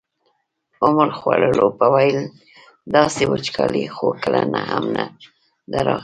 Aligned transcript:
عمر 0.83 1.09
خوړلو 1.17 1.67
به 1.77 1.87
ویل 1.93 2.19
داسې 2.95 3.21
وچکالي 3.31 3.85
خو 3.95 4.05
کله 4.23 4.41
هم 4.71 4.85
نه 4.95 5.05
ده 5.71 5.79
راغلې. 5.87 5.99